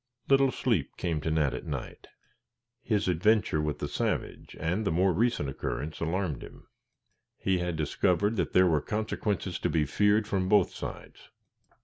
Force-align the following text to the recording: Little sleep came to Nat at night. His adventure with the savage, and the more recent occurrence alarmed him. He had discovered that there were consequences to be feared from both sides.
Little 0.27 0.49
sleep 0.51 0.97
came 0.97 1.21
to 1.21 1.29
Nat 1.29 1.53
at 1.53 1.67
night. 1.67 2.07
His 2.81 3.07
adventure 3.07 3.61
with 3.61 3.77
the 3.77 3.87
savage, 3.87 4.57
and 4.59 4.83
the 4.83 4.91
more 4.91 5.13
recent 5.13 5.47
occurrence 5.47 5.99
alarmed 5.99 6.41
him. 6.41 6.65
He 7.37 7.59
had 7.59 7.75
discovered 7.75 8.35
that 8.37 8.53
there 8.53 8.65
were 8.65 8.81
consequences 8.81 9.59
to 9.59 9.69
be 9.69 9.85
feared 9.85 10.27
from 10.27 10.49
both 10.49 10.73
sides. 10.73 11.29